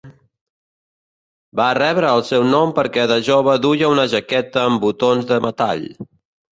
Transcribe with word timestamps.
Va 1.61 1.67
rebre 1.79 2.09
el 2.15 2.25
seu 2.31 2.47
nom 2.55 2.75
perquè 2.81 3.05
de 3.13 3.21
jove 3.31 3.57
duia 3.69 3.95
una 3.95 4.09
jaqueta 4.17 4.67
amb 4.67 4.85
botons 4.89 5.33
de 5.33 5.43
metall. 5.49 5.91